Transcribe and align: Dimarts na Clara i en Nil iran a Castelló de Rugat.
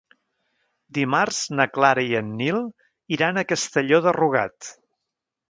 Dimarts 0.97 1.41
na 1.59 1.67
Clara 1.73 2.05
i 2.13 2.17
en 2.21 2.31
Nil 2.41 2.59
iran 3.19 3.39
a 3.39 3.45
Castelló 3.53 4.01
de 4.09 4.17
Rugat. 4.19 4.73